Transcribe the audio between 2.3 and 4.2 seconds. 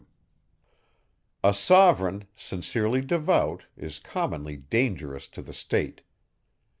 sincerely devout, is